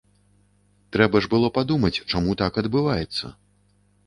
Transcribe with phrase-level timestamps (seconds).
[0.97, 3.25] Трэба ж было падумаць, чаму так адбываецца?